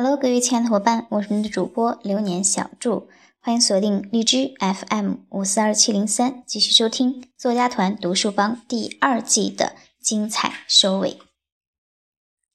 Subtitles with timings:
[0.00, 3.08] Hello，各位亲爱的伙伴，我是你们的主播流年小祝，
[3.40, 11.18] 欢迎锁定荔枝 FM 五四二七零三，继续收听作家团读书帮第二季的精彩收尾，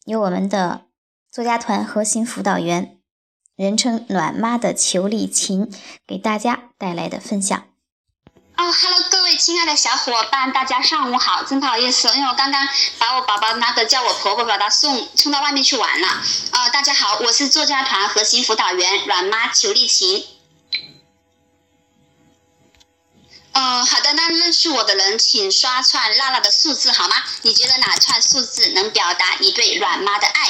[0.05, 0.85] 由我们的
[1.29, 2.97] 作家团核心辅导员，
[3.57, 5.69] 人称暖妈的裘丽琴
[6.07, 7.65] 给大家带来的分享。
[8.63, 11.43] 哦哈喽各位亲爱的小伙伴，大家上午好！
[11.43, 12.65] 真不好意思，因为我刚刚
[12.97, 16.07] 把我宝宝那个叫我婆婆把他送送到外面去玩了。
[16.51, 20.25] 啊，大家好，我是作家团核心辅导员软妈裘丽琴。
[23.51, 27.17] 嗯，好的，那认识我的人请刷串辣辣的数字好吗？
[27.41, 30.47] 你觉得哪串数字能表达你对软妈的爱？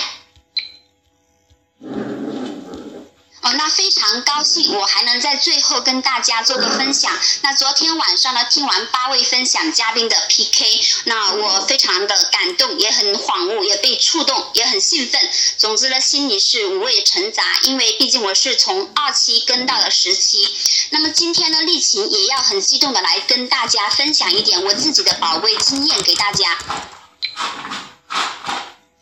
[3.43, 7.11] 哦，那非常高兴，我还能在最后跟大家做个分享。
[7.41, 15.19] 那昨天晚上呢，听完八位分享嘉宾的 PK，那我非常的感动，也很恍悟，也被触动，也很兴奋。
[15.57, 20.49] 总之呢，心里是五味陈杂，因为毕竟我是从二期跟到了十期。
[20.91, 26.57] 那么今天呢，丽琴也要很激动的来跟大家分享一点我自己的宝贵经验给大家。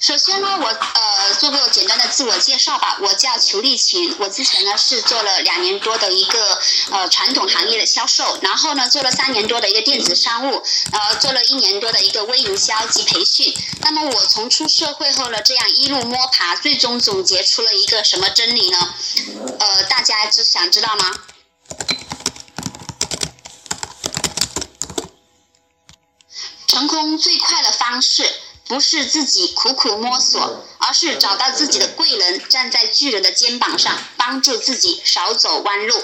[0.01, 2.97] 首先呢，我呃做个简单的自我介绍吧。
[3.01, 13.55] 我叫裘丽琴，我之前呢是做了两年多的一个呃传统行业的销售，然后呢做了三年多的一个电子商务，呃做了一年多的一个微营销及培训。
[13.81, 18.95] 那么我从出社会后呢，这样一路摸爬，最终总结出了一个什么真理呢？
[19.59, 21.13] 呃，大家知想知道吗？
[26.67, 28.27] 成功最快的方式。
[28.71, 36.01] 不是自己苦苦摸索，而是找到自己的贵人，站在巨人的肩膀上，帮助自己少走弯路。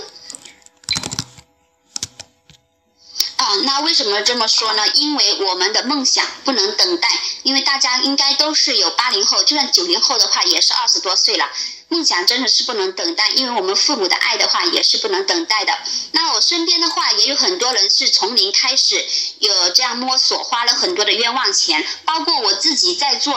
[3.37, 4.85] 啊，那为什么这么说呢？
[4.89, 7.07] 因为我们的梦想不能等待，
[7.43, 11.49] 因为大家应该都是有八零后，就算九零后的话，也是二十多岁了。
[11.89, 15.73] 梦想真的是不能等待，因为我们父母的爱的话也是不能等待的。
[16.11, 19.05] 那我身边的话也有很多人是从零开始
[19.39, 23.33] 有这样摸索，花了很多的冤枉钱，包括我自己在做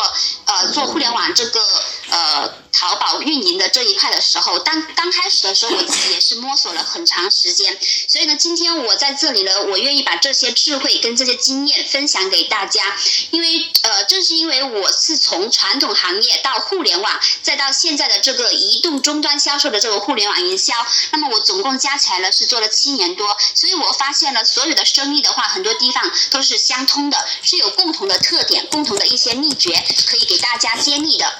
[0.47, 1.61] 呃做互联网这个
[2.09, 7.78] 呃淘宝运营的这一块的时候，当刚开始的时候我自己也是摸索了很长时间。
[8.09, 12.97] 所以呢，今天我在这里呢，我愿意把这些智慧跟这些经验分享给大家，
[13.31, 18.40] 因为呃正是因为我是从传统行业到互联网，再到现在的这个。
[18.43, 20.75] 个移动终端销售的这个互联网营销，
[21.12, 31.33] 那么我总共加起来呢是做了七年多，所以我发现了所有的生意的话，很多地方都是相通的，是有共同的特点、共同的一些秘诀可以给大家揭秘的。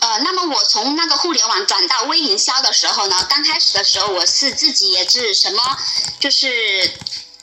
[0.00, 5.78] 呃，那么我从那个互联网转到微营销的时候呢，刚开始的时候我是自己也是什么，
[6.18, 6.90] 就是。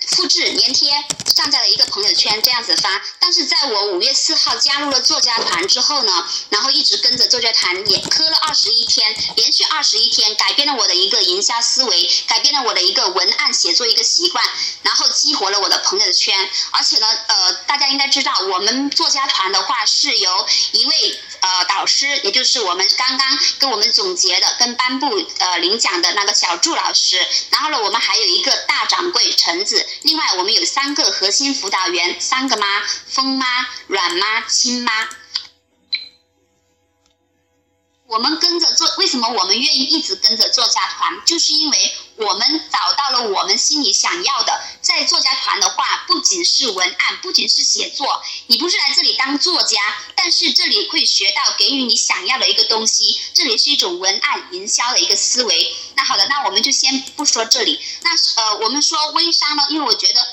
[0.07, 0.90] 复制粘贴
[1.35, 3.01] 上在了一个朋友圈，这样子发。
[3.19, 14.44] 但是在我五月四号加入了作家团之后呢，然后一直跟着作家团也磕了二十一天，连续二十一天，改变了我的一个营销思维，改变了我的一个文案写作一个习惯，
[14.81, 16.50] 然后激活了我的朋友圈。
[16.72, 25.08] 而且呢，呃，大家应该知道，我们作家团的话是由一位呃导师，也就是我们刚刚跟我们总结的、跟颁布
[25.40, 29.86] 呃领奖的那个小祝老师，然后呢，我们还有一个大掌柜橙子。
[30.02, 32.66] 另外，我们有三个核心辅导员，三个妈：
[33.07, 35.07] 风妈、软妈、亲妈。
[38.07, 41.25] 我们跟着做，为什么我们愿意一直跟着作家团？
[41.25, 44.62] 就是因为我们找到了我们心里想要的。
[44.81, 49.78] 在作家团的话，不仅是文案，不仅是写作，你不是来这里当作家，
[50.16, 53.19] 但是这里会学到给予你想要的一个东西。
[53.34, 55.75] 这里是一种文案营销的一个思维。
[55.95, 57.81] 那好的，那我们就先不说这里。
[58.03, 60.25] 那呃，我们说微商呢，因为我觉得。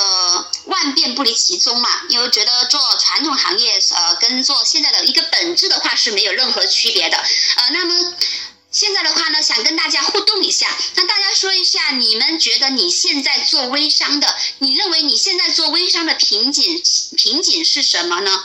[0.00, 7.18] 呃，万变不离其宗嘛，因为觉得做传统行业，呃，跟做现在的一个本质的话是没有任何区别的。
[7.18, 8.14] 呃，那么
[8.70, 16.82] 现在的话呢，想跟大家互动一下，那大家说一下，你们觉得你现在做微商的，你认为你现在做微商的瓶颈
[17.16, 18.42] 瓶颈是什么呢？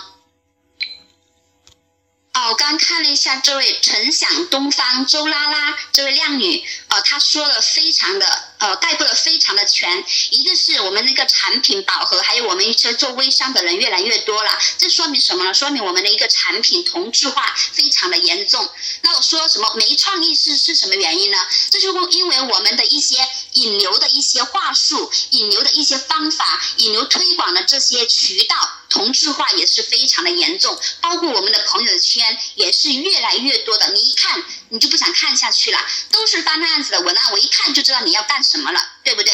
[2.33, 10.03] 哦，我刚看了一下这位晨享东方周拉拉这位靓女，呃，她说的非常的，呃，概括的非常的全。
[10.31, 15.53] 一个是我们那个产品饱和，还有我们一些做微商的人越来越多了，这说明什么呢？
[15.53, 18.67] 说明我们的一个产品同质化非常的严重。
[19.03, 21.37] 那我说什么没创意是是什么原因呢？
[21.69, 23.17] 这就因为我们的一些
[23.51, 28.55] 引流的一些话术、引流的一些方法、引流推广的这些渠道。
[28.87, 35.79] 同质化也是非常的严重，包括我们的朋友圈也是越来越多的，你一看你就不想看下去了，
[36.11, 39.31] 都是发那样子的文案，我一看就知道你要干什么了，对不对？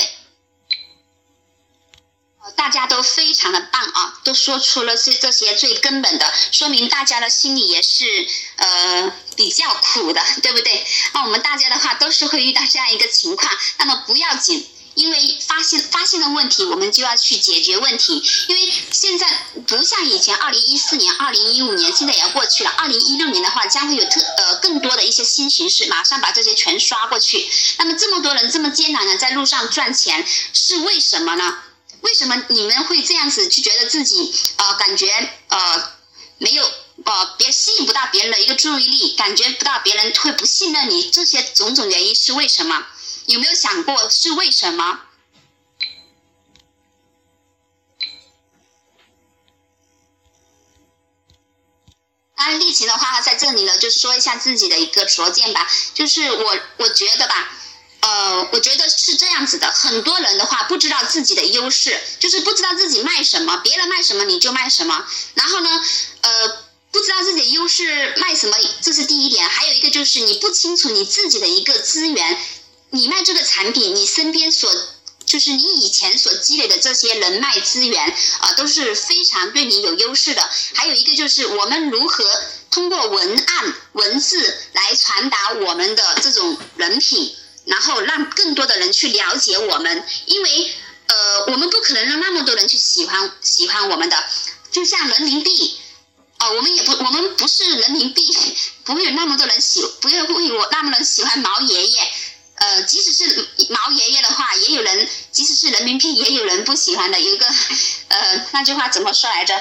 [2.55, 10.85] 大家都非常的棒啊，都说出了这这些最根本的，说明大家的心里也是呃比较苦的，对不对？
[11.13, 14.67] 那我们大家的话都是会遇到这样一个情况，那么不要紧。
[14.95, 18.21] 因为发现发现了问题，我们就要去解决问题。
[18.47, 19.25] 因为现在
[19.67, 22.69] 不像以前，二零一四年、二零一五年，现在也要过去了。
[22.71, 27.49] 二零一六年的话，将会有特呃更多的一些新形式，马上把这些全刷过去。
[27.77, 31.57] 那么这么多人这么艰难的在路上赚钱，是为什么呢？
[32.01, 35.91] 为什么你们会这样子去觉得自己呃感觉呃
[36.39, 36.63] 没有
[37.05, 41.09] 呃别吸引不到别人的一个注意力，感觉不到别人会不信任你？
[41.11, 42.85] 这些种种原因是为什么？
[43.27, 44.99] 有没有想过是为什么？
[52.35, 55.67] 当然，丽琴的话在这里呢，就说一下自己的一个拙见吧。
[55.93, 57.51] 就是我，我觉得吧，
[57.99, 59.69] 呃，我觉得是这样子的。
[59.69, 65.05] 很多人的话不知道自己的优势，就是不知道自己卖什么，别人卖什么你就卖什么。
[65.35, 65.69] 然后呢，
[66.21, 69.47] 呃，不知道自己的优势卖什么，这是第一点。
[69.47, 72.41] 还有一个就是你不清楚你自己的一个资源。
[72.91, 74.69] 你卖这个产品，你身边所
[75.25, 80.49] 就是你以前所积累的这些人脉资源啊，都是非常对你有优势的。
[80.73, 82.25] 还有一个就是我们如何
[82.69, 87.33] 通过文案文字来传达我们的这种人品，
[87.63, 90.05] 然后让更多的人去了解我们。
[90.25, 90.73] 因为
[91.07, 94.17] 呃，我们不可能让那么多人去喜欢喜欢我们的，
[94.71, 95.77] 就像人民币
[96.37, 98.37] 啊，我们也不我们不是人民币，
[98.83, 102.13] 不会有那么多人喜，不会会有那么多人喜欢毛爷爷。
[102.61, 107.19] 呃，即使是毛爷爷的话，也有人；即使是人民币，也有人不喜欢的。
[107.19, 107.47] 有一个，
[108.09, 109.59] 呃，那句话怎么说来着？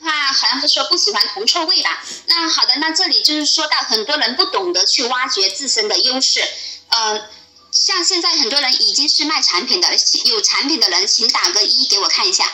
[0.00, 2.02] 话好像是说不喜欢铜臭味吧。
[2.26, 6.42] 那好的，那这里就是说到很多人不懂得去挖掘自身的优势。
[6.88, 7.28] 呃，
[7.70, 9.88] 像现在很多人已经是卖产品的，
[10.24, 12.50] 有产品的人，请打个一给我看一下。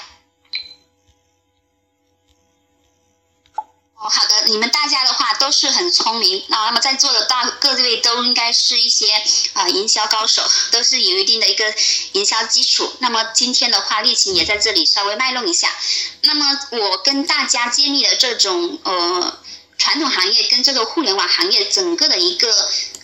[4.06, 9.06] 好的，你们大家的话都是很聪明那那么在座的大各位都应该是一些
[9.54, 11.74] 啊营销高手，都是有一定的一个
[12.12, 12.92] 营销基础。
[12.98, 15.74] 那么今天的话，丽琴也在这里稍微卖弄一下。
[16.20, 19.38] 那么我跟大家建立的这种呃
[19.78, 22.54] 传统行业跟这个互联网行业整个的一个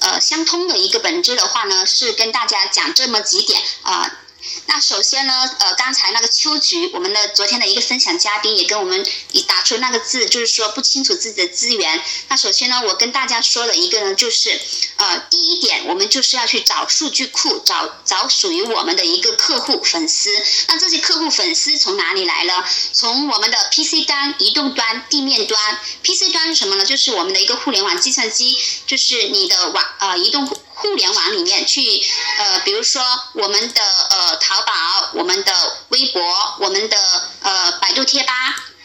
[0.00, 4.18] 呃相通的一个本质的话呢，是跟大家讲这么几点啊。
[4.66, 9.06] 那首先呢，呃，刚才那个秋菊，我们的昨天的一个分享嘉宾也跟我们
[9.46, 12.02] 打出那个字，就是说不清楚自己的资源。
[12.28, 14.60] 那首先呢，我跟大家说的一个呢，就是
[14.96, 20.30] 呃，第一点，我们就是要去找数据库，找找属于我们的一个客户粉丝。
[20.68, 22.64] 那这些客户粉丝从哪里来呢？
[22.92, 25.78] 从我们的 PC 端、移动端、地面端。
[26.02, 26.84] PC 端是什么呢？
[26.84, 28.56] 就是我们的一个互联网计算机，
[28.86, 30.48] 就是你的网呃移动。
[30.80, 32.02] 互联网里面去，
[32.38, 33.02] 呃，比如说
[33.34, 34.72] 我们的呃淘宝、
[35.14, 36.22] 我们的微博、
[36.60, 36.96] 我们的
[37.42, 38.32] 呃百度贴吧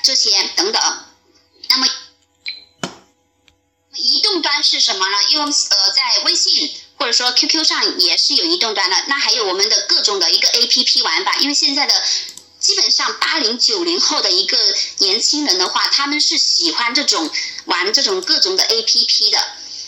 [0.03, 0.81] 这些等等。
[1.69, 1.87] 那么
[3.95, 5.17] 移动端是什么呢？
[5.29, 8.95] 因为呃在微信或者说 QQ 上也是有移动端的。
[9.07, 11.93] 那还有我们的各种的一个 APP 玩法，因为现在的
[12.59, 14.57] 基本上八零九零后的一个
[14.97, 17.31] 年轻人的话，他们是喜欢这种
[17.65, 19.39] 玩这种各种的 APP 的。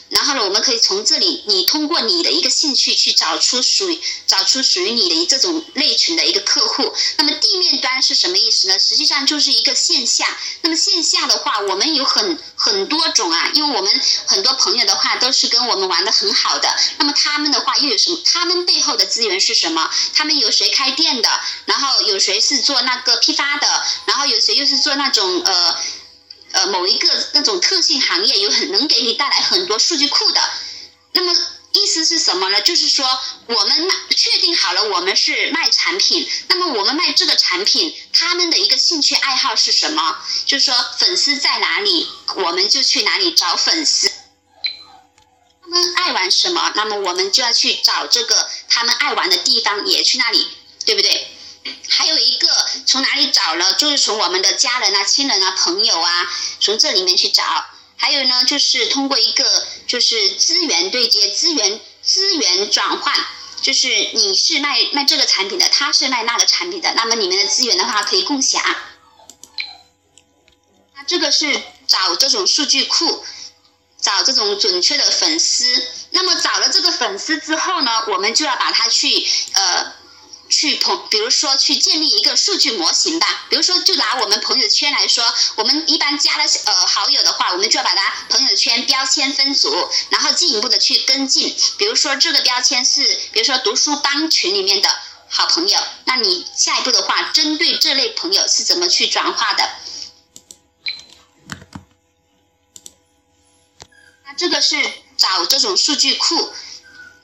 [0.09, 6.93] 然后呢，我们可以从这里，你通过你的一个兴趣去找出属于找出属于你的这种类群的一个客户。
[7.17, 8.79] 那么地面端是什么意思呢？
[8.79, 10.37] 实际上就是一个线下。
[10.61, 16.69] 那么线下的话，我们有很很多种啊，因为我们很多朋友的话都是跟我们玩的很好的。
[16.99, 18.17] 那么他们的话又有什么？
[18.23, 19.89] 他们背后的资源是什么？
[20.13, 21.29] 他们有谁开店的？
[21.65, 23.67] 然后有谁是做那个批发的？
[24.05, 25.77] 然后有谁又是做那种呃？
[26.57, 30.41] 呃，某一个那种特性行业有很能给你带来很多数据库的，
[31.11, 31.31] 那么
[31.73, 32.59] 意思是什么呢？
[32.61, 33.05] 就是说
[33.45, 40.17] 我们确定好了，我们是卖产品，那么我们卖这个产品，他们的一个兴趣爱好是什么？
[40.47, 44.11] 就是说粉丝在哪里，我们就去哪里找粉丝。
[45.61, 50.47] 他们爱玩什么，那么我们就要去找这个他们爱玩的地方，也去那里，
[50.85, 51.36] 对不对？
[51.89, 52.47] 还有一个
[52.85, 53.73] 从哪里找呢？
[53.73, 57.43] 就是从我们的家人啊、亲人啊、朋友啊，从这里面去找。
[57.99, 63.13] 还有呢，就是通过一个就是资源对接、资源资源转换，
[63.61, 68.61] 就是你是卖卖这个产品的，他是卖那个产品的，那么你们的资源的话可以共享。
[70.95, 73.25] 那这个是找这种数据库，
[73.99, 75.87] 找这种准确的粉丝。
[76.11, 79.93] 那么找了这个粉丝之后呢，我们就要把它去呃。
[80.57, 83.45] 去朋，比如说去建立一个数据模型吧。
[83.47, 85.23] 比如说，就拿我们朋友圈来说，
[85.53, 91.55] 我们一般加了呃好友的话，我们就要把它朋友圈标签分组，然后进一步的去跟进。
[91.77, 94.89] 比如说这个标签是，比如说读书帮群里面的，
[95.29, 95.79] 好朋友。
[96.05, 99.69] 那你下一步的话，针对这类朋友是怎么去转化的？
[104.25, 104.75] 那这个是
[105.17, 106.51] 找这种数据库，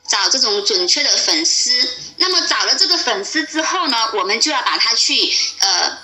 [0.07, 1.72] 找这种准确的粉丝。
[2.17, 5.98] 那么找了这个粉丝之后呢，我们就要把它去呃。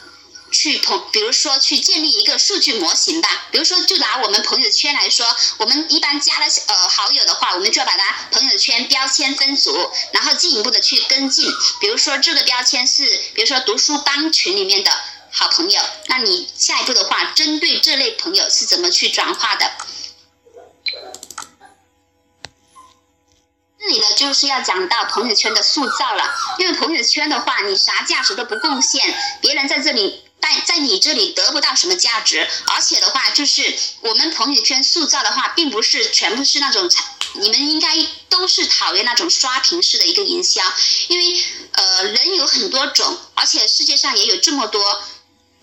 [0.51, 3.29] 去朋，比如说去建立一个数据模型吧。
[3.51, 5.23] 比如说，就拿我们朋友圈来说，
[5.57, 11.53] 我们一般加了呃好友的话，我们就要把它朋友圈标签分组，然后进一步的去跟进。
[11.79, 13.03] 比如说这个标签是，
[13.35, 14.91] 比如说读书帮群里面的
[15.29, 19.71] 好朋友，那你下一步的话，针对这类朋友是怎么去转化的？
[23.89, 26.23] 里呢就是要讲到朋友圈的塑造了，
[26.59, 30.23] 因为朋友圈的话，你啥价值都不贡献，别人在这里。
[30.41, 36.89] 在在你这里得不到什么价值，而且的话，就是我们朋友圈塑造的话，并不是全部是那种，
[37.33, 37.89] 你们应该
[38.29, 40.61] 都是讨厌那种刷屏式的一个营销，
[41.09, 41.43] 因为
[41.73, 44.81] 呃人有很多种，而且世界上也有这么多，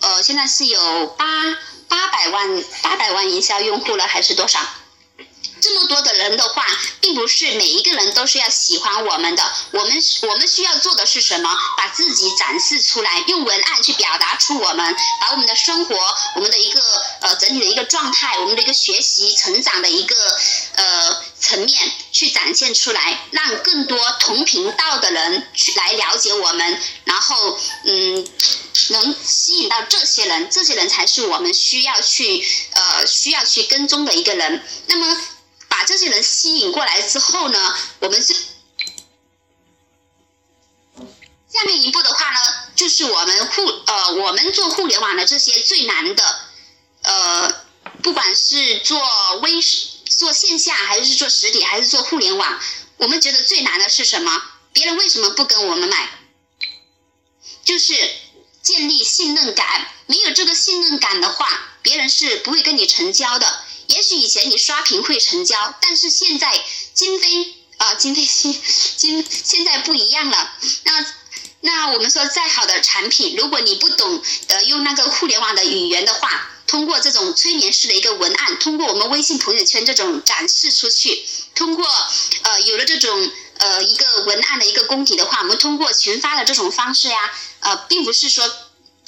[0.00, 1.24] 呃现在是有八
[1.88, 4.60] 八百万八百万营销用户了，还是多少？
[5.66, 6.64] 这么多的人的话，
[7.00, 9.42] 并不是每一个人都是要喜欢我们的。
[9.72, 11.50] 我们我们需要做的是什么？
[11.76, 15.96] 把自己展示出来，用文案去表达出我们，把我们的生活，
[16.36, 16.80] 我们的一个
[17.22, 20.14] 呃整体的一个状态，我们的一个学习成长的一个
[20.76, 28.24] 呃层面去展现出来，让更多同频道的人去来了解我们，然后嗯，
[28.90, 34.64] 能吸引到这些人，这些人才是我们需要去呃需要去跟踪的一个人。
[34.86, 35.16] 那么。
[35.78, 38.32] 把这些人吸引过来之后呢，我们是
[41.52, 42.38] 下面一步的话呢，
[42.74, 46.40] 就是我们互呃，我们做互联网的这些最难的，
[47.02, 47.64] 呃，
[48.02, 48.98] 不管是做
[49.42, 49.60] 微
[50.08, 52.58] 做线下还是做实体还是做互联网，
[52.96, 54.42] 我们觉得最难的是什么？
[54.72, 56.08] 别人为什么不跟我们买？
[57.64, 57.94] 就是
[58.62, 59.92] 建立信任感。
[60.06, 61.46] 没有这个信任感的话，
[61.82, 63.65] 别人是不会跟你成交的。
[63.88, 68.62] 也许以前你刷屏会成交，但是现在今非啊，今非今
[68.96, 70.52] 今现在不一样了。
[70.84, 71.06] 那
[71.60, 81.86] 那我们说再好的产品，如果你不懂得用那个互联网的语言的话，通过这种催眠式的一个文案，通过我们微信朋友圈这种展示出去，通过
[82.42, 87.18] 呃有了这种呃一个文案的一个功底的话，我们通过群发的这种方式呀，
[87.60, 88.50] 呃，并不是说。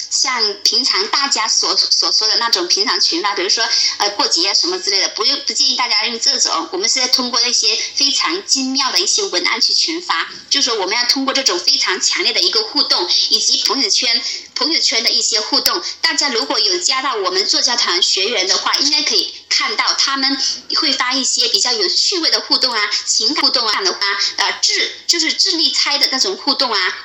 [0.09, 6.69] 像平常大家所所说的那种平常群发，比如说呃过节啊什么之类的，不用不建议大家用这种。
[6.71, 14.21] 我们是要通过一些非常精妙的一些文案去群发，就说我们要通过这种非常强烈的一个互动，以及朋友圈
[14.55, 15.81] 朋友圈的一些互动。
[16.01, 20.41] 大家如果有加到我们作家团学员的话，应该可以看到他们
[20.75, 23.99] 会发一些比较有趣味的互动啊，情感互动啊的话，
[24.37, 26.97] 呃智就是智力猜的那种互动啊。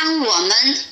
[0.00, 0.84] 当我们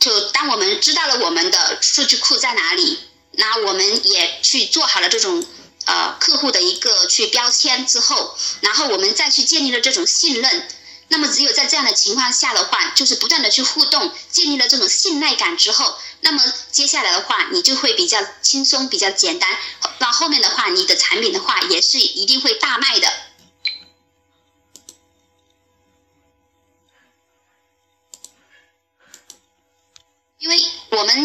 [0.00, 2.98] 就当我们知道了我们的数据库在哪里，
[3.32, 5.44] 那我们也去做好了这种
[5.84, 10.66] 呃客户的一个去标签之后，然后我们再去建立了这种信任。
[11.08, 16.42] 那么，只有在这样的情况下的话，就是不断的去互动，建立了这种信赖感之后，那么
[16.72, 19.58] 接下来的话，你就会比较轻松，比较简单。
[19.98, 23.12] 那后面的话，你的产品的话，也是一定会大卖的。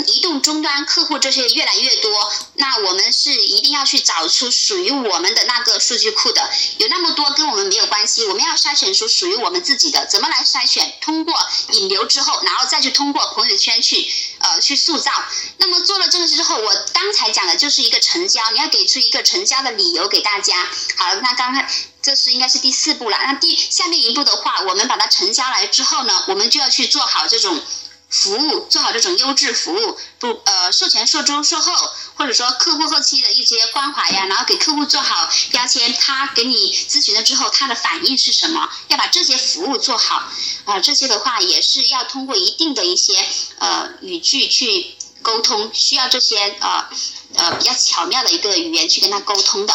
[0.08, 6.50] 移动终端客户这些越来越多，那我们是一定要去找出属于我们的那个数据库的。
[6.77, 10.05] 有那么多跟我们没有关系，我们要筛选出属于我们自己的。
[10.05, 10.93] 怎么来筛选？
[11.01, 11.34] 通过
[11.72, 15.12] 引流之后，然后再去通过朋友圈去呃去塑造。
[15.58, 20.69] 那么做了这个之后，我刚才讲的就是一个成交，你要给出一个成交的理由给大家。
[20.98, 21.69] 好，那刚才
[22.01, 23.17] 这是应该是第四步了。
[23.25, 27.62] 那第下面一步的话，我们把它成交来之后呢，我们就要去做好这种。
[28.10, 31.72] 服务做好这种优质服务，不呃售前、售中、售后，
[32.16, 38.68] 或者说客户后期的一些关怀呀，然后给客户做好标签，他给你咨询了之后，他的反应是什么？
[38.88, 40.28] 要把这些服务做好
[40.66, 43.24] 啊，这些的话也是要通过一定的一些
[43.60, 46.89] 呃语句去沟通，需要这些呃
[47.36, 49.74] 呃比较巧妙的一个语言去跟他沟通的。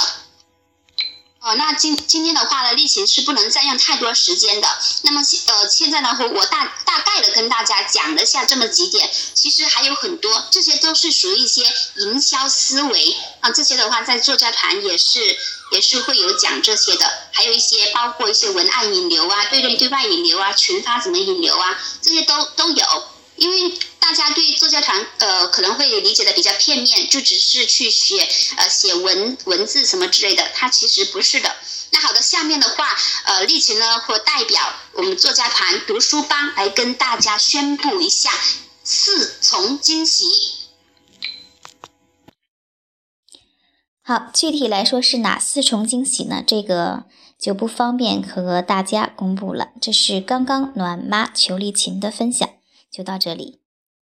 [1.45, 4.79] 哦，那今今天的话呢，例行是不能占用太多时间的。
[5.03, 11.63] 那么呃，现在呢，我大大概的跟大家讲了下这么几点，其实还有很多，这些都是属于一些
[11.97, 13.51] 营销思维啊。
[13.51, 15.21] 这些的话，在作家团也是
[15.73, 23.05] 也是会有讲这些的，还有一些包括一些文案引流啊，对内对外引流啊，群发怎么引流啊，这些都都有，
[23.37, 23.79] 因为。
[24.05, 31.57] 大家对作家团呃可能会理解的比较片面，就只是去写呃写文文字什么之类的，它其实不是的。
[31.91, 38.31] 那好的，下面的话，呃，丽琴呢会代表我们作家团读书帮来跟大家宣布一下
[38.85, 40.27] 四重惊喜。
[44.03, 46.45] 好，具体来说是哪四重惊喜呢？
[46.47, 47.05] 这个
[47.41, 49.69] 就不方便和大家公布了。
[49.81, 52.47] 这是刚刚暖妈裘丽琴的分享，
[52.95, 53.64] 就到这里。